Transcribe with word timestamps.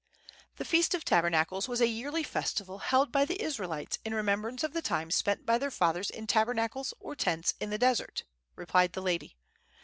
"The 0.55 0.65
Feast 0.65 0.95
of 0.95 1.05
Tabernacles 1.05 1.67
was 1.67 1.79
a 1.79 1.85
yearly 1.85 2.23
festival 2.23 2.79
held 2.79 3.11
by 3.11 3.23
the 3.23 3.39
Israelites 3.39 3.99
in 4.03 4.15
remembrance 4.15 4.63
of 4.63 4.73
the 4.73 4.81
time 4.81 5.11
spent 5.11 5.45
by 5.45 5.59
their 5.59 5.69
fathers 5.69 6.09
in 6.09 6.25
tabernacles 6.25 6.91
or 6.99 7.15
tents 7.15 7.53
in 7.59 7.69
the 7.69 7.77
desert," 7.77 8.23
replied 8.55 8.93
the 8.93 9.01
lady. 9.03 9.35